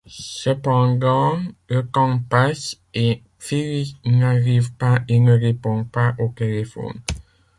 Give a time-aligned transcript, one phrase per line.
[0.07, 1.39] Cependant,
[1.69, 6.99] le temps passe et Phyllis n'arrive pas et ne répond pas au téléphone.